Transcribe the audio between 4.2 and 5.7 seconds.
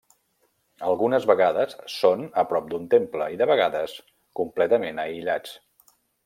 completament aïllats.